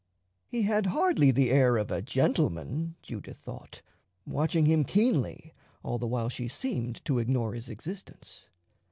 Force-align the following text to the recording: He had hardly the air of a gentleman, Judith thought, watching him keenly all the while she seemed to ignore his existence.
He 0.47 0.63
had 0.63 0.87
hardly 0.87 1.29
the 1.29 1.51
air 1.51 1.77
of 1.77 1.91
a 1.91 2.01
gentleman, 2.01 2.95
Judith 3.03 3.37
thought, 3.37 3.83
watching 4.25 4.65
him 4.65 4.83
keenly 4.83 5.53
all 5.83 5.99
the 5.99 6.07
while 6.07 6.27
she 6.29 6.47
seemed 6.47 7.05
to 7.05 7.19
ignore 7.19 7.53
his 7.53 7.69
existence. 7.69 8.47